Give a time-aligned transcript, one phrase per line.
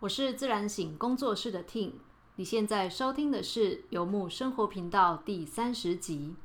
[0.00, 1.90] 我是自然醒工作室的 tin
[2.36, 6.36] 你现在收听的是游牧生活频道第三十集。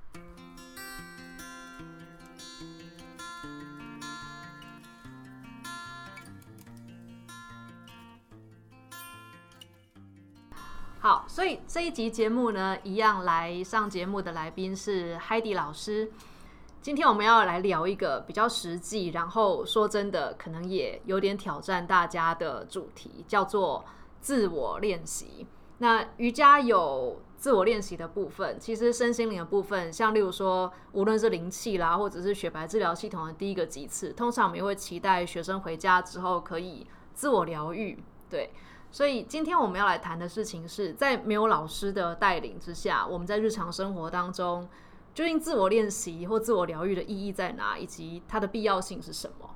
[11.00, 16.12] 好，所以这一集节目呢，一样来上节目的来宾是 Heidi 老师。
[16.84, 23.86] 今天我们要来聊一个比较实际，然后说真的，可能也有点挑战大家的主题，叫做
[24.20, 25.48] 自我练习。
[25.78, 38.04] 那瑜伽有自我练习的部分，其实身心灵的部分，像例如说，无论是灵气啦，或者是雪白治疗系统的第一个几次，通常我们也会期待学生回家之后可以自我疗愈。
[38.30, 38.52] 对，
[38.92, 44.68] 所以今天我们要来谈的事情是在没有老师的带领之下，我们在日常生活当中。
[45.14, 49.50] 究竟自我练习或自我疗愈的意义在哪，以及它的必要性是什么？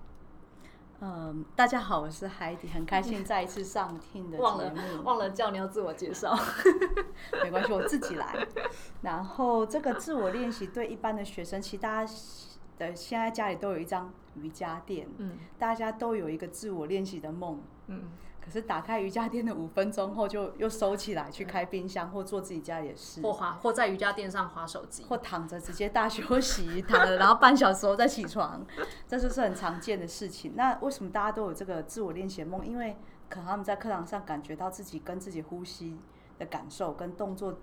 [1.00, 5.04] 嗯，大家好，我是海底，很开心再一次上听的节目。
[5.04, 6.38] 忘了叫你要自我介绍，
[7.44, 8.48] 没关系，我自己来。
[9.02, 12.14] 然后这个自我练习对一般的学生，其实大家
[12.78, 18.04] 的现在家里都有一张瑜伽垫，嗯，大家都有一个自我练习的梦，嗯。
[18.48, 28.66] 可是打开瑜伽垫的五分钟后，就又收起来去开冰箱或做自己家里的事，或滑或在瑜伽垫上滑手机，或躺着直接大休息，躺了然后半小时后再起床，
[29.06, 30.54] 这就是很常见的事情。
[30.56, 32.66] 那为什么大家都有这个自我练习梦？
[32.66, 32.96] 因为
[33.28, 36.00] 可能他们在课堂上感觉到自己跟自己呼吸
[36.40, 37.60] 的感受、跟动作、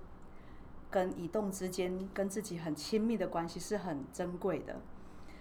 [0.90, 4.82] 跟移动之间跟自己很亲密的关系是很珍贵的。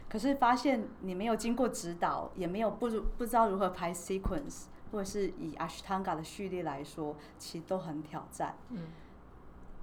[0.08, 4.68] 可是发现你没有经过指导，也没有不如不知道如何排 sequence。
[4.94, 8.56] 或者是以阿什汤嘎的序列来说，其实都很挑战。
[8.70, 8.90] 嗯，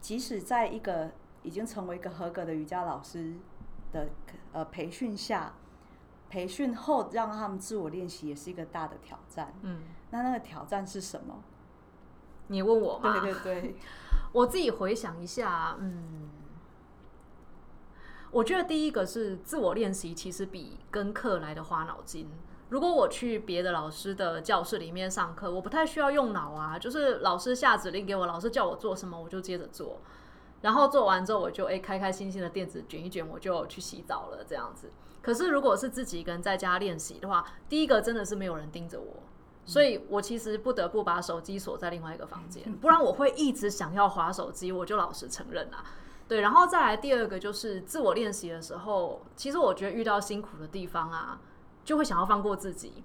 [0.00, 1.10] 即使在一个
[1.42, 3.34] 已经成为一个合格的瑜伽老师
[3.92, 4.08] 的
[4.52, 5.52] 呃培训下，
[6.28, 9.52] 培训后让他们自我练习也是一个大的挑战。
[9.62, 11.42] 嗯，那那个挑战是什么？
[12.46, 13.18] 你问我吗？
[13.20, 13.74] 对对对，
[14.32, 16.30] 我自己回想一下，嗯，
[18.30, 22.30] 我觉得第一个是自我练习，其实比跟课来的花脑筋。
[22.70, 29.98] 如果我去别的老师的教室里面上课，我不太需要用脑啊，就是老师下指令给我，老师叫我做什么我就接着做，
[30.62, 34.90] 然后做完之后我就诶开开心心的垫子卷一卷，我就去洗澡了这样子。
[35.20, 39.22] 可是如果是自己一个人在家练习的话，第一个真的是没有人盯着我，
[39.66, 45.84] 所以我其实不得不把手机锁在另外一个房间， 不然我会一直想要划手机，我就老实承认啊。
[46.28, 51.40] 对，然后再来第二个就是自我练习的时候，其实我觉得遇到辛苦的地方啊。
[51.90, 53.02] 就会想要放过自己，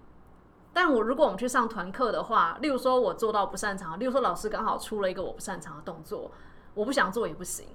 [0.72, 6.30] 但我如果我们去上团课的话，例如说我做到不擅长，例如说老师刚好出了一个我不擅长的动作，
[6.76, 7.66] 我不想做也不行，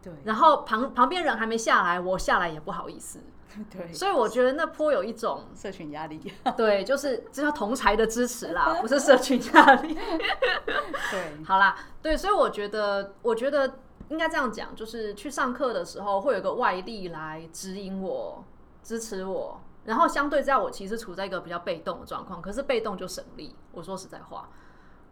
[0.00, 0.12] 对。
[0.22, 3.18] 然后旁旁边人还没下来，我下来也不好意思，
[3.72, 3.92] 对。
[3.92, 9.98] 所以我觉得那颇有一种 社群压力，对，就是这叫同才的支持啦，不是社群压力。
[11.10, 13.78] 对，好啦，对，所以我觉得，我觉得
[14.10, 18.44] 应该这样讲，就是去上课的时候会有个外力来指引我、
[18.84, 19.60] 支持我。
[19.84, 22.40] 然后相对之下，我其实处在一个比较被动的状况。
[22.40, 24.48] 可是被动就省力，我说实在话。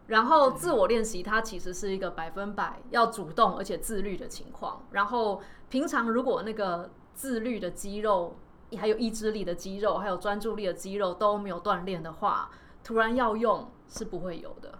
[0.07, 4.83] 然后自我练习，它其实是一个百分百要主动而且自律的情况。
[4.91, 8.37] 然后平常如果那个自律的肌肉、
[8.77, 12.49] 还有意志力的肌肉、还有专注力的肌肉都没有锻炼的话，
[12.83, 14.79] 突然要用是不会有的。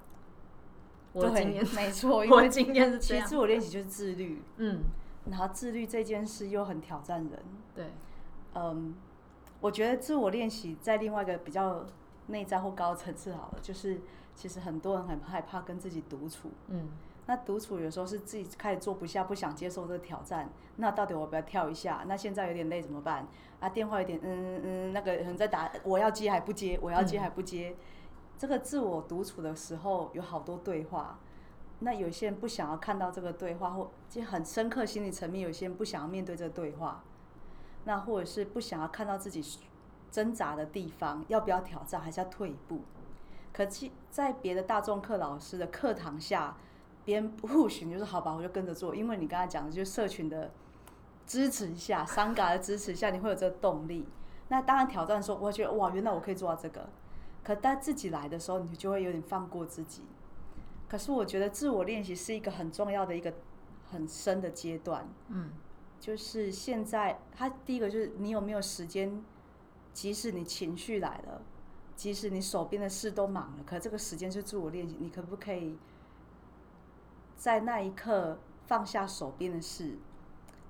[1.14, 4.42] 我的经验没错， 我的经验是其实自我练习就是自律。
[4.58, 4.80] 嗯，
[5.30, 7.44] 然后自律这件事又很挑战人。
[7.76, 7.94] 对，
[8.56, 8.96] 嗯。
[9.62, 11.86] 我觉得自我练习在另外一个比较
[12.28, 14.02] 内在或高层次好了，就是
[14.36, 16.50] 其实很多人很害怕跟自己独处。
[16.68, 16.90] 嗯，
[17.28, 20.50] 那独处有时候是自己开始坐不下，不想接受这个挑战。
[20.78, 22.04] 那到底我不要跳一下？
[22.08, 23.28] 那现在有点累怎么办？
[23.60, 26.80] 啊，电话有点嗯嗯，那个人在打，我要接还不接？
[26.82, 27.76] 我要接还不接？
[28.38, 31.20] 这个自我独处的时候有好多对话。
[31.84, 37.04] 那有些人不想要看到这个对话，或就很深刻心理层面，有些人不想要面对这个对话。
[37.86, 39.44] 那或者是不想要看到自己
[40.12, 42.82] 挣扎的地方，要不要挑战，还是要退一步？
[43.54, 46.56] 可其在别的大众课老师的课堂下，
[47.04, 50.52] 别人不许就是好吧，我就跟着做，因为你刚才讲的就是社群的
[51.26, 54.08] 支持下，三嘎的支持下，你会有这个动力。
[54.50, 56.88] 那当然挑战的时候，我觉得哇，原来我可以做到这个。
[57.44, 60.04] 可当自己来的时候，你就会有点放过自己。
[60.88, 63.34] 可是我觉得自我练习是一个很重要的一个
[63.90, 65.08] 很深的阶段。
[65.30, 65.52] 嗯。
[66.02, 69.24] 就是现在，他第一个就是你有没有时间，
[69.94, 71.44] 即使你情绪来了，
[71.96, 75.78] 即使你手边的事都忙了，可这个时间是自我练习，你可不可以
[77.36, 80.00] 在那一刻放下手边的事？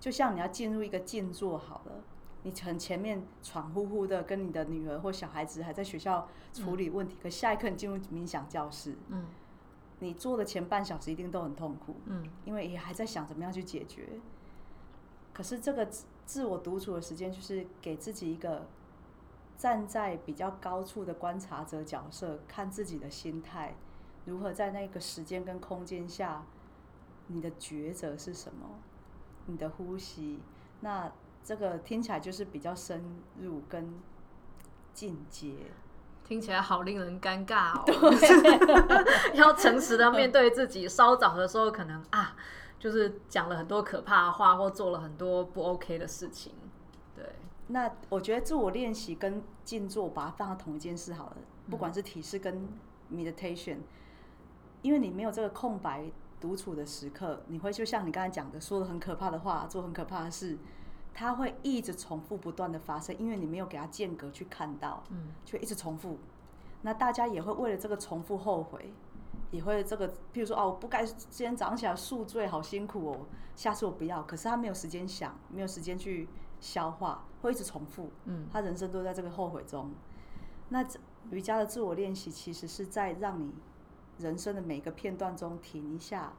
[0.02, 2.04] 就像你要进入一个静坐好了，
[2.44, 9.28] 你很前面喘呼呼的跟你的女儿或小孩子还在学校处理问题，可下一刻你进入冥想教室，嗯，
[10.00, 14.20] 你做的前半小时一定都很痛苦，嗯，因为也还在想怎么样去解决。
[15.34, 15.88] 可是这个
[16.26, 18.68] 自我独处的时间，就是给自己一个
[19.58, 23.76] 站在比较高处的观察者角色，看自己的心态
[24.26, 26.44] 如何在那个时间跟空间下，
[27.28, 28.68] 你的抉择是什么，
[29.46, 30.40] 你的呼吸，
[30.82, 31.12] 那。
[31.44, 33.04] 这个听起来就是比较深
[33.40, 33.92] 入跟
[34.94, 35.56] 进阶，
[36.24, 37.84] 听起来好令人尴尬哦。
[39.34, 42.36] 要诚实的面对自己， 稍早的时候可能啊，
[42.82, 46.52] 就是讲了很多可怕的话，或做了很多不 OK 的事情。
[47.16, 47.24] 对，
[47.68, 51.38] 那我觉得自我练习跟静坐把它放到同一件事好了，
[51.70, 52.68] 不管是体式跟
[53.14, 53.78] meditation，
[54.82, 60.58] 因为你没有这个空白独处的时刻，你会就像你刚才讲的，说的很可怕的话，做很可怕的事。
[61.14, 66.18] 它会一直重复不断的发生，因为你没有给它间隔去看到，嗯，就一直重复。
[66.84, 68.92] 那大家也会为了这个重复后悔，
[69.52, 73.26] 也会这个，譬如说哦，我不该今天早上起来宿醉，好辛苦哦，
[73.56, 74.24] 下次我不要。
[74.24, 76.28] 可是他没有时间想，没有时间去
[76.60, 79.92] 消化，会一直重复，嗯，他人生都在这个后悔中。
[80.70, 80.86] 那
[81.30, 83.54] 瑜伽的自我练习，其实是在让你
[84.18, 86.34] 人生的每个片段中停一下，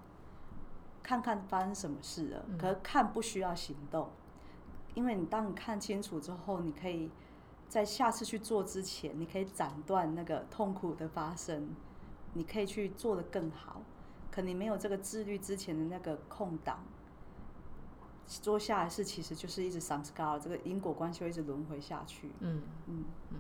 [1.03, 2.47] 看看发生什么事了。
[2.59, 4.09] 可是看不需要行动。
[4.95, 7.11] 因为你当你看清楚之后，你可以
[7.67, 11.75] 在下次去做之前，你可以斩断那个痛苦的发生，
[12.35, 13.83] 你可以去做的更好。
[14.31, 16.83] 可你没有这个自律之前的那个空档，
[18.27, 22.31] 做下来是其实就是一直 s 高，这个因果关系会一直轮回下去。
[22.41, 23.39] 嗯嗯嗯，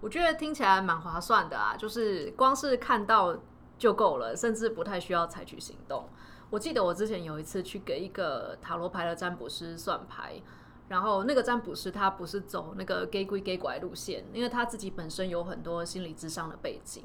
[0.00, 3.36] 我觉得听起来蛮划算的啊，就是光是看到
[3.76, 6.08] 就够了，甚至不太需要采取行动。
[6.48, 10.40] 我记得我之前有一次去给一个塔罗牌的占卜师算牌，
[10.88, 17.04] 然后那个占卜师他不是走那个 gay 归 gay 拐路线，因为他自己本身有很多心理智商的背景，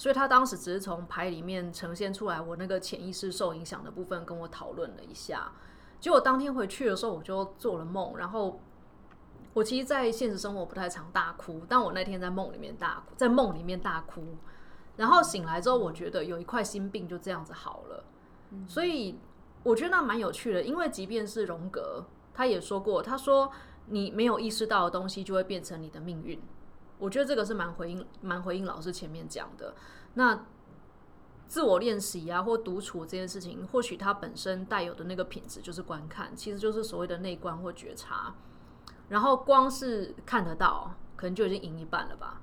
[0.00, 5.52] 所以他当时只是从牌里面呈现出来我那个潜意识受影响的部分跟我讨论了一下。
[6.00, 8.58] 结果当天回去的时候我就做了梦，然后
[9.52, 14.24] 我其实，在现实生活不太常大哭，但我那天在梦里面大哭，在梦里面大哭，
[14.96, 18.02] 然后醒来之后，我觉得有一块心病就这样子好了。
[18.66, 19.18] 所以
[19.62, 23.52] 我觉得那蛮有趣的，因为即便是荣格，他也说过，他说
[23.84, 26.40] 你没有意识到的东西就会变成你的命运。
[27.00, 29.74] 我觉得这个是蛮回应、蛮回应老师前面讲的。
[30.14, 30.46] 那
[31.48, 38.32] 自我练习啊，或独处这件事情，或许它本身带有的那个品质就是观看，其实就是所谓的内观或觉察。
[39.08, 42.40] 然后光是看得到，可能就已经赢一半了吧？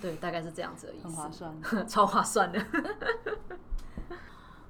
[0.00, 1.06] 对，大概是这样子的意思。
[1.06, 2.58] 很划算， 超划算的。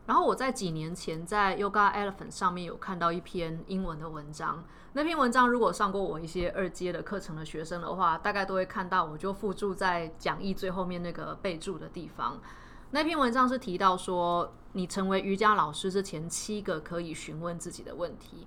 [0.09, 4.65] 然后我在几年前在 Yoga Elephant 上面有看到一篇英文的文章。
[4.95, 12.41] 那篇文章如果上过我一些二阶的课程的学生的话，大概都会看到，我就附注在讲义最后面那个备注的地方。
[12.93, 18.47] 那篇文章是提到说，你成为瑜伽老师之前七个可以询问自己的问题。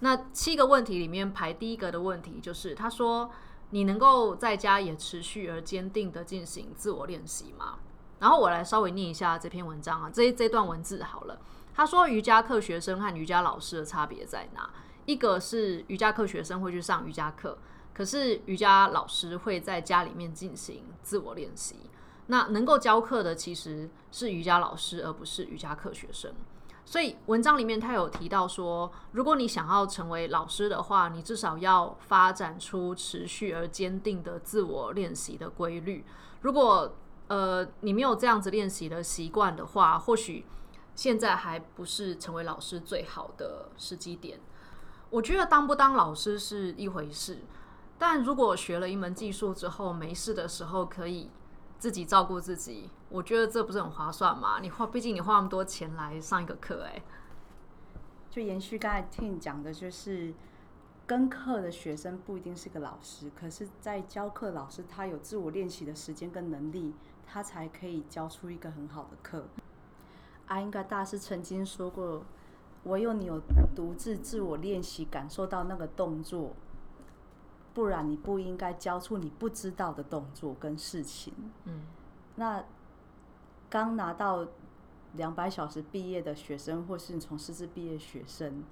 [0.00, 3.30] 那七个问题里面排第一个的问题就是，他说
[3.70, 7.78] 你能够在家也持续而坚定的进行自我练习吗？
[8.20, 11.40] 然后我来稍微念一下这篇文章啊，这这段文字好了。
[11.74, 14.70] 他说，瑜伽课学生和瑜伽老师的差别在哪？
[15.06, 17.56] 一个是瑜伽课学生会去上瑜伽课，
[17.94, 21.76] 可是瑜伽老师会在家里面进行自我练习。
[22.26, 26.32] 那能够教课的其实是瑜伽老师，而不是瑜伽课学生。
[26.84, 36.04] 所以文章里面他有提到说，如果你想要成为老师的话，你至少要发展出持续而坚定的自我练习的规律。
[36.42, 36.96] 如果
[37.30, 40.44] 呃，你没有这样子练习的习惯的话，或许
[40.96, 44.40] 现在还不是成为老师最好的时机点。
[45.10, 47.44] 我觉得当不当老师是一回事，
[47.96, 51.30] 但如果学了一门技术之后，没事的时候可以
[51.78, 54.58] 自己照顾自己，我觉得这不是很划算吗？
[54.60, 57.00] 你花，毕竟你花那么多钱来上一个课，哎，
[58.28, 60.34] 就延续刚才听你讲的，就是。
[61.06, 66.94] 跟课的学生不一定是个老师，可是，在教课老师他有自我练习的时间跟能力，
[67.32, 69.44] 他才可以教出一个很好的课。
[70.46, 72.24] 阿英格大师曾经说过
[72.84, 73.40] ：“唯有你有
[73.74, 76.56] 独自自我练习，感受到那个动作，
[77.72, 81.32] 不然你不应该教出你不知道的动作跟事情。”
[81.66, 81.82] 嗯，
[82.34, 82.64] 那
[83.68, 84.44] 刚拿到
[85.12, 88.64] 两百小时毕业的学生，或是从师资毕业学生。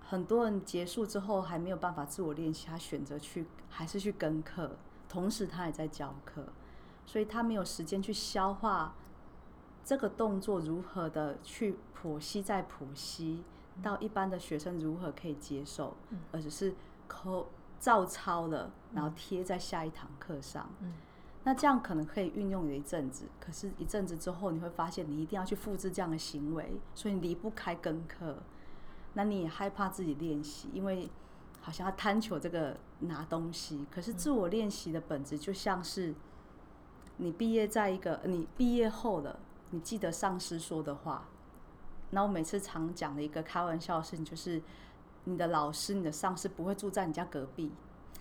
[0.00, 4.72] 很多人结束之后还没有办法自我练习，他选择去还是去跟课，
[5.08, 6.44] 同时他也在教课，
[7.06, 8.94] 所以他没有时间去消化
[9.84, 13.42] 这个动作如何的去剖析再剖析，
[13.82, 15.96] 到一般的学生如何可以接受，
[16.30, 16.74] 而只是
[17.08, 20.70] 口照抄了，然后贴在下一堂课上。
[20.80, 20.94] 嗯，
[21.44, 28.36] 那这样可能可以运用一阵子，可是一阵子之后，你会发现你一定要去复制这样的行为，所以你离不开跟课。
[29.14, 31.10] 那你也害怕自己练习，因为
[31.60, 33.84] 好像要贪求这个拿东西。
[33.90, 36.14] 可是自我练习的本质就像是
[37.16, 39.38] 你毕业在一个你毕业后的，
[39.70, 41.28] 你记得上司说的话。
[42.10, 44.60] 那我每次常讲的一个开玩笑的事情就是，
[45.24, 47.70] 你的老师、你的上司不会住在你家隔壁，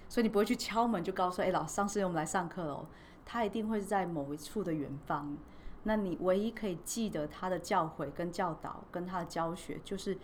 [0.08, 2.86] 所以你不会去敲门就告诉哎，老上司，我们来上课喽。
[3.26, 5.38] 他一定会在某一处的远方。
[5.84, 10.18] 那你唯一可以记得他的教诲、跟教导、跟他的教学，就是。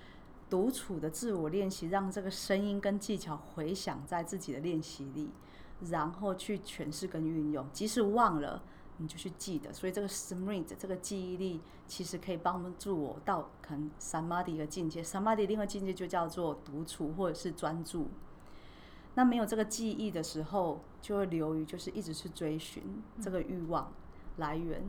[0.50, 5.30] 独处的自我练习，让这个声音跟技巧回响在自己的练习里，
[5.90, 7.66] 然后去诠释跟运用。
[7.72, 8.62] 即使忘了，
[8.98, 9.72] 你就去记得。
[9.74, 15.04] 所以这个 smrit 这个记忆力，其实可以帮助我到可能 samadhi 的境界。
[15.04, 18.08] samadhi 另外境界就叫做独处或者是专注。
[19.16, 23.92] 那没有这个记忆的时候，就会流于就是一直去追寻这个欲望
[24.38, 24.84] 来源。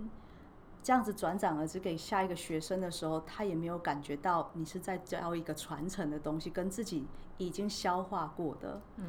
[0.83, 8.81] 这样子转转而至给下一个学生的时候，他也没有感觉到你是在教一个传承的东西，跟自己已经消化过的。
[8.97, 9.05] 嗯，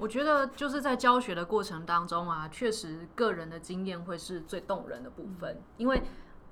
[0.00, 6.02] 我觉得就是在教学的过程当中啊，确实个人的经验会是最动人的部分，因为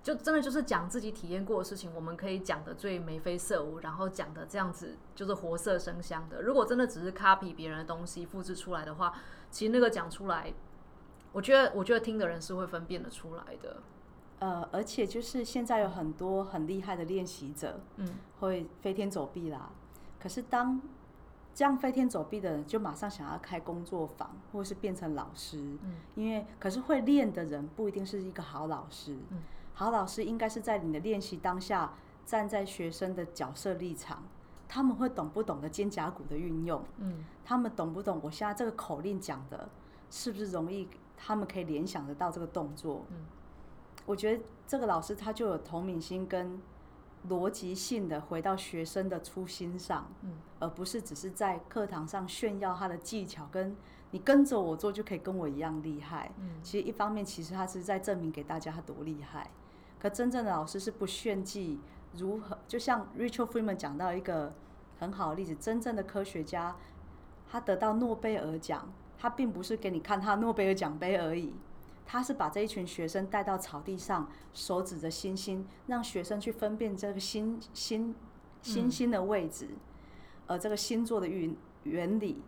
[0.03, 6.43] 就真的就是讲自己体验过的事情，我们可以讲的最眉飞色舞，然后讲的这样子就是活色生香的。
[6.43, 9.15] 如果真的只是 copy 别人的东西复制出来的话，
[9.51, 10.53] 其实那个讲出来。
[11.33, 13.77] 我觉得，我觉得听的人是会分辨得出来的。
[14.39, 19.71] 呃，而且就是现在有很多很厉害的练习者，嗯，会飞天走壁啦。
[20.19, 20.81] 可是当
[21.55, 25.59] 这样飞天走壁的人，就马上想要开工作坊，或是变成老师。
[25.83, 29.17] 嗯，因为可是会练的人不一定是一个好老师。
[29.31, 29.43] 嗯，
[29.75, 34.23] 好老师应该是在你的练习当下，站在学生的角色立场，
[34.69, 36.83] 他们会懂不懂得肩胛骨的运用？
[36.99, 39.69] 嗯，他们懂不懂我现在这个口令讲的，
[40.11, 40.89] 是不是容易？
[41.21, 43.27] 他们可以联想得到这个动作，嗯，
[44.07, 46.63] 我觉得这个老师他就有同理心跟
[47.29, 53.77] 逻辑性的回到学生的初心上，嗯，而不是只是在课堂上炫耀他的技巧，跟
[54.11, 59.51] 你跟着我做就可以跟我一样厉害，嗯，其实一方面其实他是在证明给大家他多厉害，
[59.99, 61.81] 可真正的老师是不炫技，
[62.17, 62.59] 如何？
[62.67, 64.55] 就像 Richard Freeman 讲到一个
[64.99, 66.77] 很好的例子，真正的科学家
[67.51, 68.93] 他得到诺贝尔奖。
[69.21, 71.53] 他并不是给你看他诺贝尔奖杯而已，
[72.11, 78.15] 他是把这一群学生带到草地上，手指着星星，让学生去分辨这个星星
[78.63, 79.69] 星星的位置，
[80.47, 82.43] 而这个星座的原原理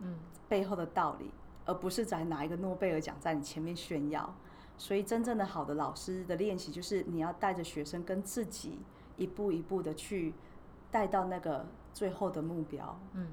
[0.49, 1.29] 背后的道理，
[1.65, 4.35] 而不是在拿一个诺贝尔奖在你前面炫耀。
[4.79, 8.79] 所以，真正的好的老师的练习，就是你要带着学生跟自己
[9.15, 10.33] 一步一步的去
[10.89, 12.99] 带到那个最后的目标。
[13.13, 13.27] 嗯。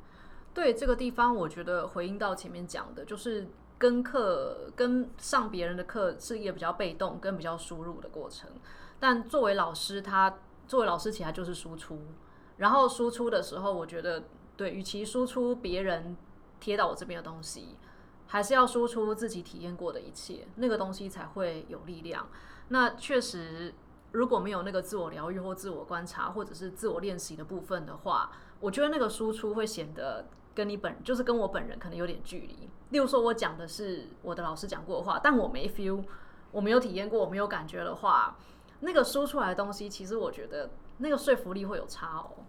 [0.52, 8.50] 对这个地方，我觉得回应到前面讲的，就是跟课跟上别人的课是一个比较被动跟比较输入的过程。
[9.00, 12.00] 但作为老师，他作为老师，起来就是输出。
[12.56, 14.24] 然后输出的时候，我觉得，
[14.56, 16.16] 对，与其输出别人
[16.58, 17.76] 贴到我这边的东西，
[18.26, 22.26] 还是要输出自己体验过的一切，那个东西才会有力量。
[22.70, 23.72] 那确实，
[24.10, 30.26] 如果没有那个自我疗愈或自我观察，或者是自我练习的部分的话，我觉得那个输出会显得。
[30.54, 32.68] 跟你本就是跟我本人可能有点距离。
[32.90, 36.02] 例如说，我讲的是我的老师讲过的话，但我没 feel，
[36.50, 38.36] 我没有体验过，我没有感觉的话，
[38.80, 42.42] 那个说出来的东西，其实我觉得那个说服力会有差哦。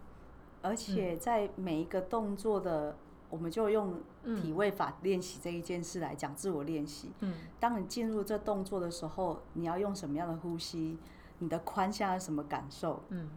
[0.63, 2.97] 而且在每一个动作的，
[3.29, 4.01] 我们就用
[4.41, 7.11] 体位法练习这一件事来讲自我练习。
[7.19, 10.97] 嗯，当你进入这动作的时候，你要用什么样的呼吸？
[11.37, 13.03] 你的髋下什么感受？
[13.09, 13.29] 嗯，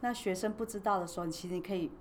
[0.00, 1.92] 那学生不知道的时候，其实你可以。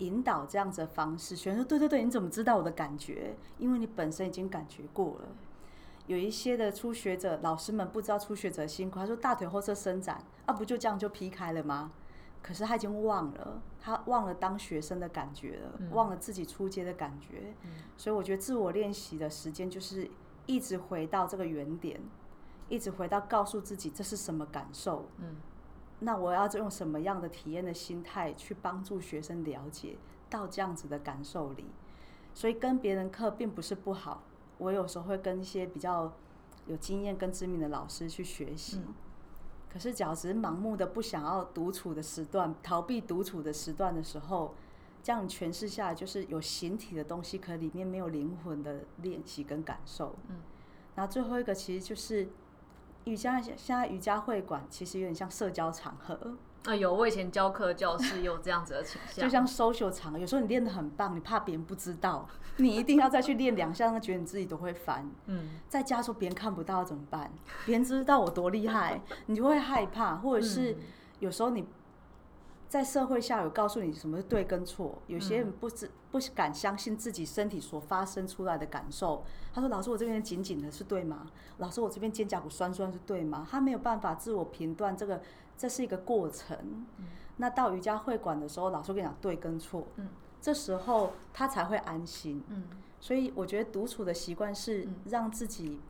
[0.00, 3.36] 引导这样子的方式，学生说：“对对对，你怎么知道我的感觉？
[3.58, 5.28] 因为你本身已经感觉过了。”
[6.06, 11.92] 有一些的初学者老师们不知道初学者辛苦，他说：“大腿后侧伸展，啊，不就这样就劈开了吗？”
[12.42, 17.54] 可是他已经忘了，他忘了当学生的感觉了，忘了自己出街的感觉。
[17.96, 20.10] 所以我觉得自我练习的时间就是
[20.46, 22.00] 一直回到这个原点，
[22.70, 25.06] 一直回到告诉自己这是什么感受。
[25.18, 25.36] 嗯。
[26.00, 29.96] 那我要用什么样的体验的心态去帮助学生了解
[30.28, 31.66] 到这样子的感受里？
[32.32, 34.22] 所以跟别人课并不是不好，
[34.58, 36.12] 我有时候会跟一些比较
[36.66, 38.80] 有经验跟知名的老师去学习。
[39.70, 44.54] 可是，假如只是盲目的不想要独处的时段，逃避独处的时段的时候，
[45.02, 50.16] 这样诠释下来就是有形体的东西，可里面没有灵魂的练习跟感受。
[50.28, 50.36] 嗯，
[50.94, 52.28] 然后最后一个其实就是。
[53.04, 62.28] 瑜伽现在瑜伽会馆其实有点像社交场合，啊，有，我以前教课教室有这样子的倾向， 就像 social 场，有时候你练得很棒，你怕别人不知道，
[62.58, 65.10] 你一定要再去练两下，觉得你自己都会烦。
[65.26, 67.30] 嗯，在家说别人看不到怎么办？
[67.64, 70.76] 别人知道我多厉害，你就会害怕，或者是
[71.18, 71.66] 有时候你。
[72.70, 79.24] 在社会下有告诉你什么是对跟错，有些人不知不敢相信自己身体所发生出来的感受。
[79.52, 81.26] 他说：“老师，我这边紧紧的是对吗？
[81.58, 85.20] 老师，我这边肩胛骨酸酸是对吗？”他没有办法自我评断，这个
[85.58, 86.86] 这是一个过程。
[87.38, 89.88] 那到瑜伽会馆的时候，老师跟你讲对跟错，
[90.40, 92.40] 这时候他才会安心。
[93.00, 95.80] 所以我觉得独处的习惯是让自己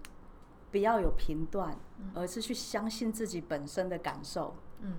[0.70, 1.76] 不要有评断，
[2.14, 4.54] 而是去相信自己本身的感受。
[4.80, 4.94] 嗯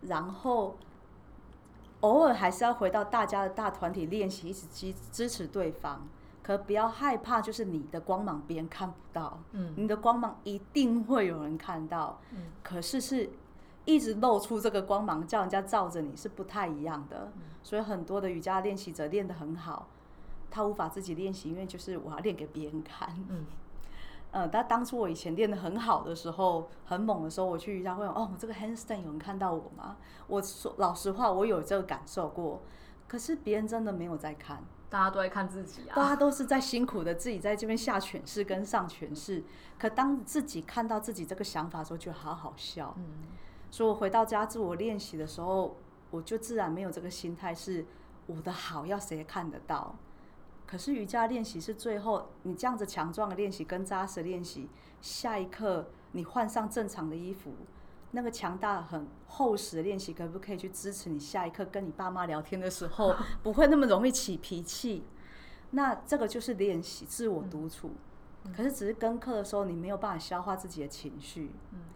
[0.00, 0.78] 然后。
[2.04, 6.06] 偶尔还是要回到大家的大团体练习，一起支支持对方。
[6.42, 12.48] 可不要害怕，就是你的光芒别人看不到，嗯，你的光芒一定会有人看到，嗯。
[12.62, 13.30] 可是是
[13.86, 17.32] 一直露出这个光芒，叫人家照着你是不太一样的。
[17.62, 19.88] 所以很多的瑜伽练习者练得很好，
[20.50, 23.46] 他无法自己练习，因为就是我要练给别人看，嗯。
[24.34, 29.96] 呃，但当初我以前练得很好的时候，很猛的时候，我去瑜伽会，哦，这个 handstand 有人看到我吗？
[30.26, 32.60] 我说老实话，我有这个感受过。
[33.06, 34.60] 可是别人真的没有在看，
[34.90, 35.94] 大家都在看自己啊。
[35.94, 39.44] 大家都是在辛苦的自己在这边下犬式跟上犬式。
[39.78, 42.92] 可当自己看到自己这个想法的时候，觉得好好笑。
[42.96, 43.04] 嗯。
[43.70, 45.76] 所以我回到家自我练习的时候，
[46.10, 47.86] 我就自然没有这个心态，是
[48.26, 49.94] 我的好要谁看得到？
[50.66, 54.68] 可是瑜伽练习是最后，你这样子强壮的练习跟扎实练习，
[55.00, 57.54] 下一刻你换上正常的衣服，
[58.12, 65.04] 那个强大很厚实的练习，可不可以去支持你下一刻跟你爸妈聊天的时候， 不会那么容易起脾气？
[65.72, 67.92] 那这个就是练习自我独处。
[68.54, 71.50] 可是只是跟课的时候，你没有办法消化自己的情绪，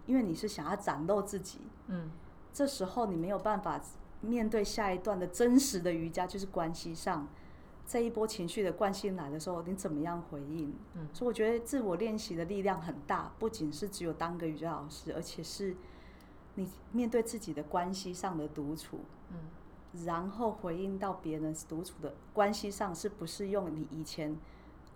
[0.06, 2.10] 因为你是想要展露自己，嗯，
[2.52, 3.80] 这时候你没有办法
[4.22, 7.28] 面对下一段的真实的瑜伽，就是关系上。
[7.88, 10.74] 这一波情绪的惯性来的时候，你怎么样回应？
[10.92, 15.74] 嗯，所以我觉得自我练习的力量很大，不仅是只有当个瑜伽老师，而且是
[16.56, 24.36] 你面对自己的关系上的独处，嗯，然后回应到别人独处的关系上，是不是用你以前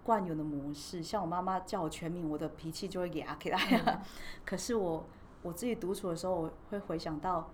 [0.05, 1.03] 惯有的模式？
[1.03, 4.03] 像我妈妈叫我全名，我的脾气就会给起来。
[4.45, 5.07] 可是我
[5.41, 7.49] 我自己独处的时候，我会回想到，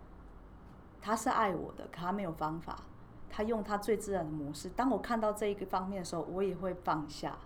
[1.01, 2.77] 他是爱我的，可他没有方法。
[3.31, 4.71] 他用他最自然的模式。
[4.71, 7.39] 当我看到这一个方面的时候，我也会放下。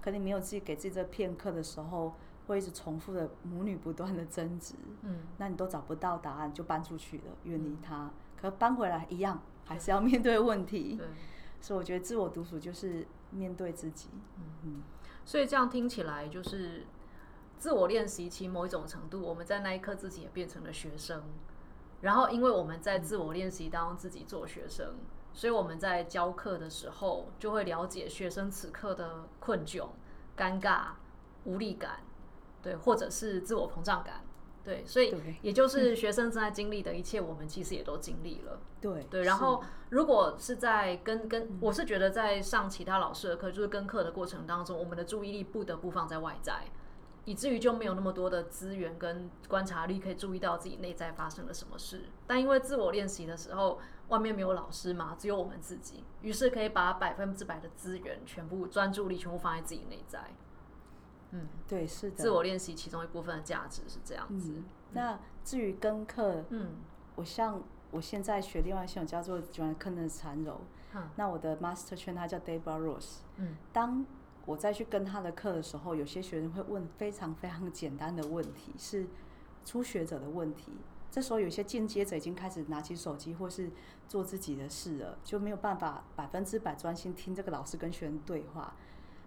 [0.00, 2.14] 可你没有自己给自己这片刻的时候，
[2.46, 4.74] 会一直重复的母女不断的争执。
[5.02, 8.10] 嗯，那你都找不到答案，就搬出去了，远离他。
[8.40, 10.96] 可搬回来一样，还是要面对问题。
[10.96, 11.06] 对，
[11.60, 14.10] 所以我觉得自我独处就是面对自己。
[14.38, 14.82] 嗯嗯。
[15.24, 16.86] 所以这样听起来，就是
[17.58, 21.24] 自我练习，其某一种程度，我们在那一刻自己也变成了学生。
[22.02, 24.94] 然后，因为我们在自我练习当中自己做学生，
[25.32, 29.86] 所以我们在教课的时候就会了解学生此刻的困窘、
[30.36, 30.88] 尴尬、
[31.44, 32.00] 无力感，
[32.62, 34.24] 对，或者是自我膨胀感，
[34.62, 39.22] 对，所以也就是学生正在经历的一切，我们其实也都经历了，对对。
[39.22, 46.64] 然后，如果是在跟跟，我是觉得在上其他老师的课，就是跟课的过程当中，我们的注意力不得不放在外在。
[47.26, 52.04] 以至于就没有那么多的资源跟观察力可以注意到自己内在发生了什么事。
[52.26, 60.24] 但因为自我练习的时候，外面没有老师嘛，只有我们自己，于是可以把百分之百的资源、全部专注力全部放在自己内在。
[61.32, 62.16] 嗯，对，是的。
[62.16, 64.62] 自我练习其中一部分的价值是这样子。
[64.92, 66.76] 那至于跟课，嗯，
[67.16, 67.60] 我像
[67.90, 70.60] 我现在学另外一种叫做 Joan k e n 缠柔，
[71.16, 73.18] 那我的 Master 圈他叫 Debra Rose。
[73.36, 74.06] 嗯，当
[74.46, 79.06] 我再去跟他的课的时候，有些学生会问非常非常简单的问题，是
[79.64, 80.72] 初学者的问题。
[81.10, 83.70] 这时候有些进阶者已经开始拿起手机或是
[84.06, 88.74] 做自己的事了，就没有办法百分之百专心听这个老师跟学生对话。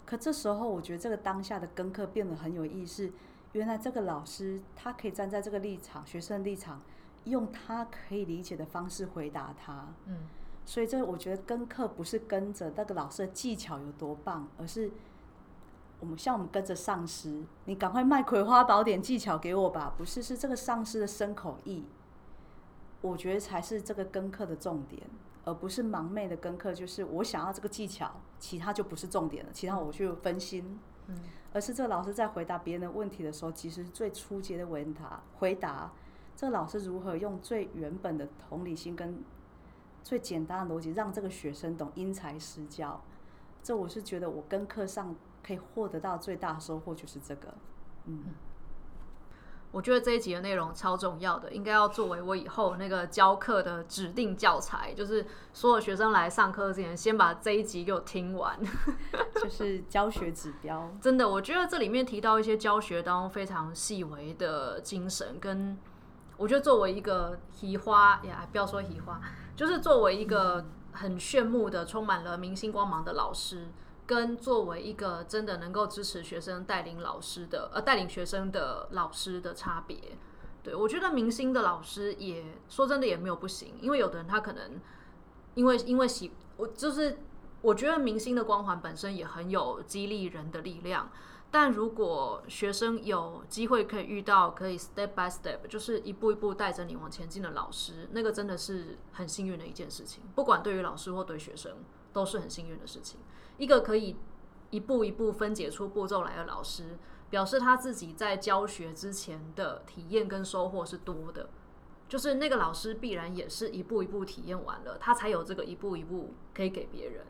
[0.06, 3.12] 可这时候，我觉得这个当下的跟课变得很有意思。
[3.52, 6.82] 原来这个老师他可以站在这个立场，学生立场，
[7.26, 9.88] 用他可以理解的方式回答他。
[10.06, 10.28] 嗯，
[10.66, 14.90] 所以这我觉得跟课不是跟着那个老师的技巧有多棒，而是。
[16.00, 19.94] 我们像我们跟着上师，你赶快卖《葵花宝典》技巧给我吧。
[19.98, 21.84] 不是，是这个上师的深口意，
[23.02, 25.06] 我觉得才是这个跟课的重点，
[25.44, 26.74] 而不是盲昧的跟课。
[26.74, 28.10] 就是我想要这个技巧，
[28.40, 30.80] 其他就不是重点了，其他我去分心。
[31.08, 31.20] 嗯，
[31.52, 35.92] 而是这个老师在回答别人的问题的时候，其实最初阶的问答回答，
[36.34, 39.22] 这个老师如何用最原本的同理心跟
[40.02, 43.02] 最简单的逻辑，让这个学生懂因材施教。
[43.62, 45.14] 这我是觉得我跟课上。
[45.43, 47.54] 可以获得到最大收获就是这个，
[48.06, 48.23] 嗯。
[49.71, 55.23] 我觉得这一集的内容超重要的，应该要作为我以后那个教课的指定教材，就是
[55.54, 58.60] 所有学生来上课之前，先把这一集给我听完，
[59.39, 60.91] 就是教学指标。
[60.99, 65.78] 真的，我觉得这里面提到一些教学当中非常细微的精神，跟
[66.38, 69.21] 我觉得作为一个奇花呀，不要说奇花，
[69.56, 73.67] 就是作为一个很炫目的、充满了明星光芒的老师。
[74.10, 80.17] 跟作为一个真的能够支持学生、带领老师的呃带领学生的老师的差别，
[80.63, 84.82] 对我觉得明星的老师也说真的也没有不行，因为有的人他可能
[85.54, 87.19] 因为因为喜我就是
[87.62, 91.12] 我觉得明星的光环本身也很有激励人的力量，
[91.52, 101.74] 但如果学生有机会可以遇到可以 step by step 就是一步一步带着你往前进的老师，那个真的是很幸运的一件事情，不管对于老师或对学生。
[102.13, 103.19] 都是很幸运的事情。
[103.58, 104.15] 一个可以
[104.69, 106.98] 一步一步分解出步骤来的老师，
[107.30, 111.50] 表示他自己在教学之前的体验跟收获是多的。
[112.08, 117.26] 就是那个老师必然也是一步一步体验完了，他才有这个一步一步可以给别人。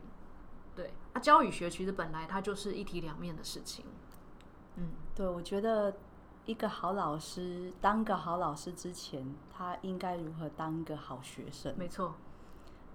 [0.74, 3.84] 对，啊，教与学其实本来它就是一体两面的事情。
[4.76, 5.94] 嗯，对，我觉得
[6.46, 11.74] 一个好老师当个好老师之前，他应该如何当一个好学生？
[11.76, 12.14] 没错。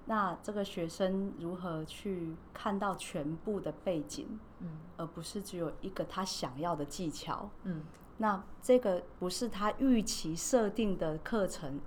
[0.07, 7.81] 那这个学生如何去看到全部的背景，嗯，而不是只有一个他想要的技巧，嗯，
[8.17, 11.79] 那这个不是他预期设定的课程。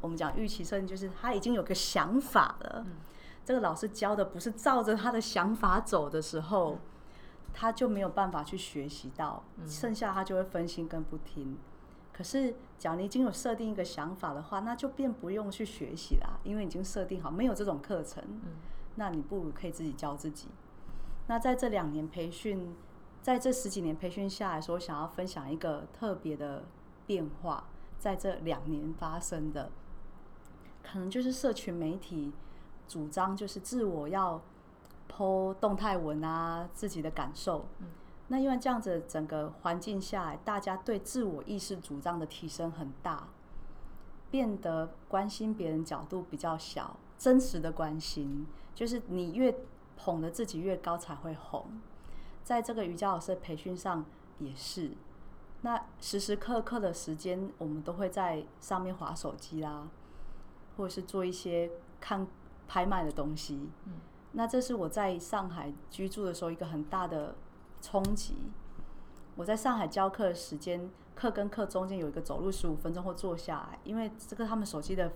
[0.00, 2.86] 我们讲预期设定，就是他已经有个想法了，
[3.44, 6.78] 这个老师教的不是照着他的想法走的时候，
[7.52, 11.58] 他就没有办法去学习到，剩下他就会分心跟不听。
[12.20, 18.22] 可是，假如你已经有设定一个想法的话，那就便不用去学习啦，因为已经设定好，没有这种课程。
[18.28, 18.56] 嗯，
[18.96, 20.48] 那你不如可以自己教自己。
[21.28, 22.76] 那在这两年培训，
[23.22, 26.64] 在这十几年培训下来说，想要分享一个特别的
[27.06, 27.64] 变化，
[27.98, 29.70] 在这两年发生的，
[30.82, 32.34] 可能就是社群媒体
[32.86, 34.42] 主张就是自我要
[35.10, 37.64] 剖动态文啊，自己的感受。
[37.78, 37.86] 嗯。
[38.32, 43.26] 那因为这样子整个环境下来，大家对自我意识主张的提升很大，
[44.30, 49.52] 变得关心别人角度比较小，真实的关心就是你越
[49.96, 51.80] 捧的自己越高才会红。
[52.44, 54.04] 在这个瑜伽老师的培训上
[54.38, 54.92] 也是，
[55.62, 59.88] 那时时刻刻的时间，我们都会在上面划手机啦，
[60.76, 61.68] 或者是做一些
[62.00, 62.28] 看
[62.68, 63.68] 拍卖的东西。
[63.86, 63.94] 嗯，
[64.34, 67.34] 那这是我在上海居住的时候一个很大的。
[67.80, 68.34] 冲击！
[69.36, 75.12] 我在上海教课的时间，课跟课中间有一个走路十五分钟或坐下来，因为这个他们手机的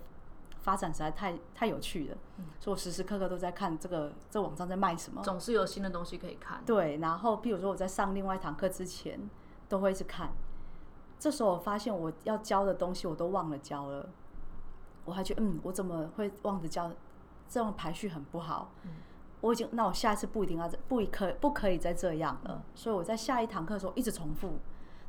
[0.61, 2.16] 发展实在太太有趣了，
[2.59, 6.62] 所以我时时刻刻都在看这个这网上在卖什么，总是有新的东西可以看。
[6.64, 9.20] 对，然后比如说我在上另外一堂课之前，
[9.68, 10.31] 都会去看。
[11.18, 14.09] 这时候我发现我要教的东西我都忘了教了，
[15.05, 16.90] 我还觉得嗯，我怎么会忘了教？
[17.46, 18.72] 这种排序很不好。
[19.44, 22.64] 我已经，那我下一次不一定要不可不可以再这样了。
[22.74, 24.52] 所以我在下一堂课的时候一直重复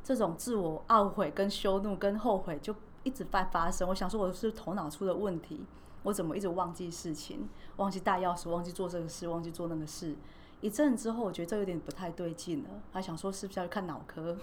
[0.04, 3.88] 这种自我懊悔、跟羞怒、跟后悔，就一直在发生。
[3.88, 5.64] 我想说，我是头脑出了问题，
[6.02, 10.14] 我怎么一直忘记事情，忘记带钥匙，忘记做这个事，忘记做那个事。
[10.60, 14.36] 一阵之后，我觉得这有点不太对劲了，还想说是不是要去看脑科。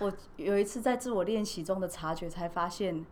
[0.00, 3.06] 我有一次在自我练习中的察觉，才发现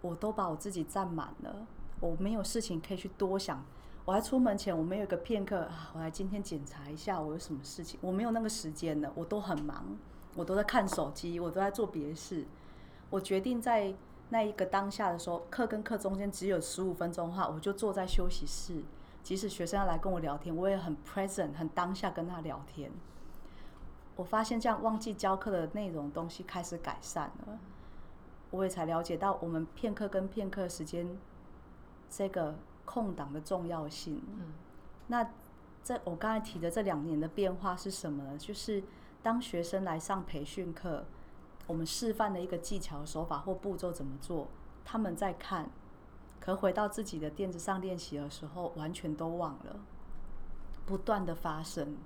[0.00, 1.64] 我都把我自己占满了，
[2.00, 3.64] 我没有事情可以去多想。
[4.06, 7.98] 我还出门前，我没有一个片刻啊，我来今天检查一下我有什么事情。
[8.00, 9.84] 我没有那个时间了，我都很忙，
[10.36, 12.46] 我都在看手机，我都在做别的事。
[13.10, 13.92] 我决定在
[14.28, 18.84] 那一个当下的时候，课跟课中间只有十五分钟的话，我就坐在休息室，
[19.24, 22.92] 即使学生要来跟我聊天，我也很 present，很当下跟他聊天。
[24.14, 27.58] 我发现这样忘记教课的内容东西开始改善了，
[28.52, 31.18] 我也才了解到我们片刻跟片刻时间
[32.08, 32.54] 这个。
[32.86, 34.22] 空档的重要性。
[34.38, 34.54] 嗯，
[35.08, 35.28] 那
[35.84, 38.38] 这我刚才提的这两年的变化是什么呢？
[38.38, 38.82] 就是
[39.22, 41.04] 当学生来上培训课，
[41.66, 44.48] 我们示范的一个技巧、手法或步骤怎么做，
[44.84, 45.70] 他们在看，
[46.40, 49.80] 可回到自己的垫子上练习的时候，完全都忘了，
[50.84, 51.96] 不断的发生，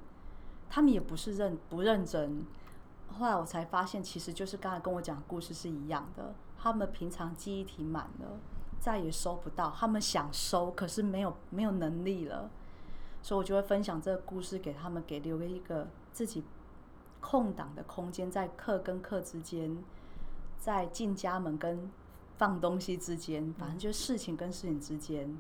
[0.69, 2.45] 他们也不是认不认真。
[3.09, 8.39] 后来我才发现，其实就是刚才跟我讲故事是一样的，他们平常记忆体满了。
[8.81, 12.51] 再也收不到，他们想收，可是没有没有能力了，
[13.23, 16.43] 所以我就会分享这个故事给他们，给留了一个自己
[17.21, 19.85] 空档的空间，在课跟课之间，
[20.59, 21.91] 在进家门跟
[22.39, 25.37] 放东西之间，反正就是事情跟事情之间，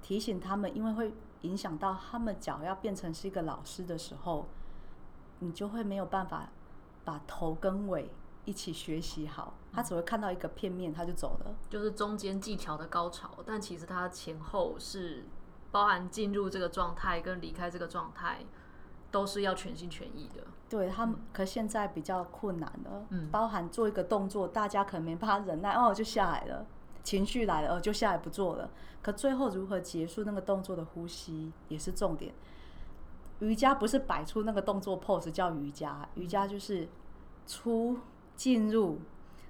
[0.00, 4.46] 提醒他们，因为会影响到他们脚要变成是一个老师的时候，
[5.40, 6.48] 你就会没有办法
[7.04, 8.10] 把头跟尾
[8.44, 11.54] 一起学习好，他只会看到一个片面，他就走了。
[11.70, 15.24] 就是中间技巧的高潮，但其实他前后是
[15.70, 18.38] 包含进入这个状态跟离开这个状态，
[19.12, 20.42] 都是要全心全意的。
[20.68, 23.06] 对他们，可现在比较困难了。
[23.10, 26.66] 嗯，包含做一个动作，大家可能没办法忍耐，哦，就下来了，
[27.04, 28.68] 情绪来了，哦，就下来不做了。
[29.02, 32.34] 可最后如何结束那个动作的呼吸，也是重点。
[33.38, 36.88] 瑜伽不是摆出那个动作 pose 叫瑜伽，瑜伽就是
[37.46, 37.98] 出。
[38.36, 39.00] 进入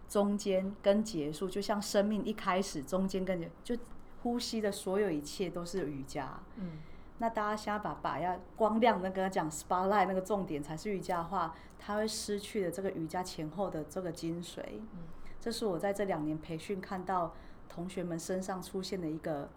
[0.09, 3.77] 中间跟结束，就像生命一开始、中间跟结，就
[4.23, 6.41] 呼吸的所有一切都是瑜伽。
[6.57, 6.79] 嗯，
[7.19, 14.61] 那大家现在把把要光亮那个讲 spotlight 那个重点才是瑜伽的话，它会失去了这个瑜伽前后的这个精髓。
[14.93, 15.05] 嗯，
[15.41, 17.35] 这是我在这两年培训看到
[17.69, 19.49] 同学们身上出现的一个，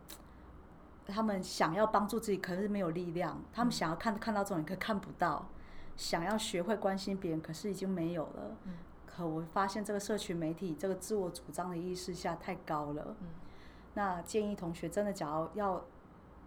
[1.05, 5.47] 他们想要帮助自己，可是没有力量；他们想要看看到重点，可看不到；
[5.97, 8.57] 想要学会关心别人，可是已经没有了。
[8.63, 8.73] 嗯。
[9.15, 13.15] 可我发现这个社群媒体这个自我主张的意识下太高了。
[13.21, 13.28] 嗯，
[13.93, 15.86] 那建议同学真的假如要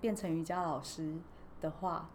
[0.00, 1.16] 变成瑜伽老师
[1.62, 2.10] 的话，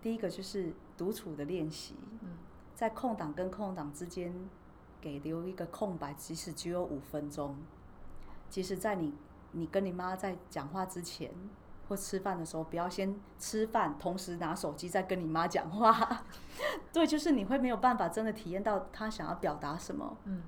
[0.00, 1.96] 第一个就是独处的练习。
[2.20, 2.38] 嗯，
[2.74, 4.32] 在空档跟空档之间
[5.00, 7.56] 给留一个空白，即使只有五分钟，
[8.48, 9.12] 即使在你
[9.50, 11.32] 你跟你妈在讲话之前。
[11.88, 16.24] 或吃饭的时候，不要先吃饭，同时拿手机在跟你妈讲话。
[16.92, 20.16] 对，就是你会没有办法真的体验到他想要表达什么。
[20.24, 20.42] 嗯，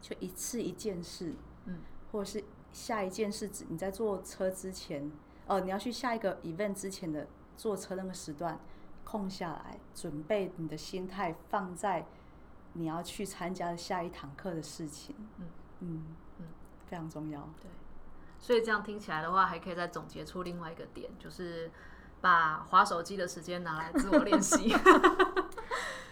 [0.00, 1.34] 就一次一件事，
[1.66, 1.78] 嗯，
[2.10, 5.10] 或者是下一件事，你在坐车之前，
[5.46, 8.58] 哦，你要去下一个 event 之前的坐车那个时段
[9.04, 12.06] 空下来，准备你的心态放在
[12.72, 15.14] 你要去参加的下一堂课的事情。
[15.38, 15.46] 嗯
[15.80, 16.06] 嗯
[16.38, 16.46] 嗯，
[16.86, 17.40] 非常重要。
[17.60, 17.70] 对。
[18.42, 21.70] 所以这样听起来的话，还可以再总结出另外一个点，就是
[22.20, 24.76] 把划手机的时间拿来自我练习。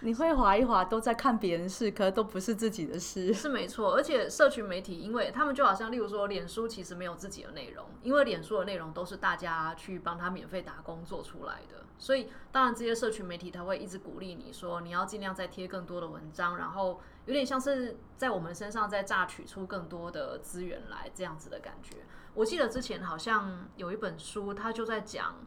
[0.03, 3.33] 你会划一划，都在看别人事，可都不是自己的事。
[3.35, 11.85] 是没错，而且社群媒体，因为他们就好像，例如说，脸书其实没有自己的内容，因为脸书的内容都是大家去帮他免费打工做出来的。
[11.99, 21.97] 所以，当然这些社群媒体，他会一直鼓励你说，你要尽量再贴更多的文章，然后有点像是在我们身上再榨取出更多的资源来，这样子的感觉。
[22.33, 25.45] 我记得之前好像有一本书，他就在讲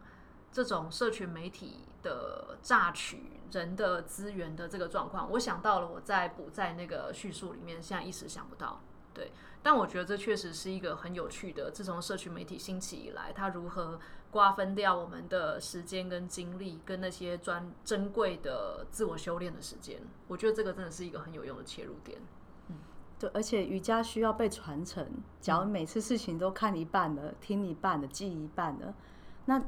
[0.52, 5.30] 这种社群媒体的榨取人的资源的这个状况。
[5.32, 8.80] 我想到了，我在补在那个叙述里面，现在一时想不到。
[9.12, 9.30] 对，
[9.62, 11.70] 但我觉得这确实是一个很有趣的。
[11.70, 14.00] 自从社群媒体兴起以来，它如何
[14.32, 22.20] 瓜分掉我们的时间跟精力，跟那些专珍贵的自我修炼的时间，我觉得这个真的是一个很有用的切入点。
[23.16, 25.08] 对，而且瑜伽需要被传承。
[25.40, 28.92] 假如每次事情都看一半的、听一半的、记一半的，
[29.44, 29.62] 那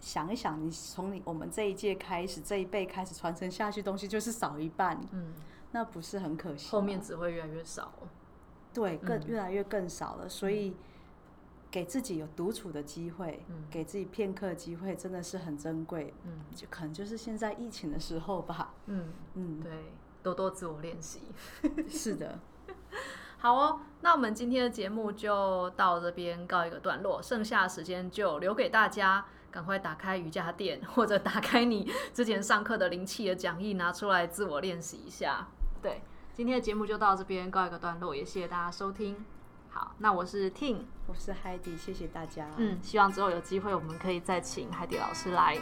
[0.00, 5.00] 想一想，你从你我们这一届开始、这一辈开始传承下去东西，就是少一半。
[5.12, 5.32] 嗯，
[5.72, 6.70] 那不是很可惜？
[6.70, 7.92] 后面只会越来越少。
[8.72, 10.28] 对，更越来越更少了。
[10.28, 10.76] 所以
[11.70, 16.14] 给自己有独处的机会，给自己片刻机会，真的是很珍贵。
[16.24, 18.74] 嗯，就可能就是现在疫情的时候吧。
[18.86, 19.72] 嗯嗯，对，
[20.22, 21.20] 多多自我练习。
[21.88, 22.38] 是的。
[23.40, 35.46] 好哦，那我们今天的节目就到这边告一个段落，剩下的时间就留给大家，赶快打开瑜伽垫， 或者打开你之前上课的灵气的讲义，拿出来自我练习一下。
[35.82, 36.02] 对，
[36.34, 39.24] 今天的节目就到这边告一个段落，也谢谢大家收听。
[39.70, 42.48] 好，那我是 Ting，我是 Heidi，谢谢大家。
[42.56, 45.56] 嗯，希望之后有机会我们可以再请 Heidi 老师来。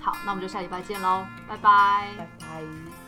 [0.00, 3.01] 好，那我们就下礼拜见喽，拜拜，拜拜。